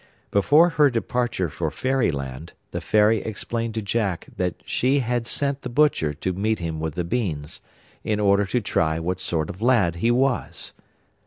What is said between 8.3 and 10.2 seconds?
to try what sort of lad he